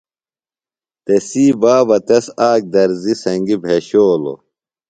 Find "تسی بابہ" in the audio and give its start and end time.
1.05-1.97